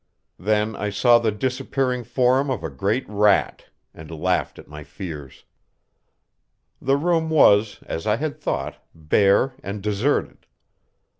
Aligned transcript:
Then 0.39 0.75
I 0.75 0.89
saw 0.89 1.19
the 1.19 1.31
disappearing 1.31 2.03
form 2.03 2.49
of 2.49 2.63
a 2.63 2.71
great 2.71 3.07
rat, 3.07 3.65
and 3.93 4.09
laughed 4.09 4.57
at 4.57 4.67
my 4.67 4.83
fears. 4.83 5.43
The 6.81 6.97
room 6.97 7.29
was, 7.29 7.77
as 7.83 8.07
I 8.07 8.15
had 8.15 8.41
thought, 8.41 8.77
bare 8.95 9.53
and 9.63 9.79
deserted. 9.83 10.47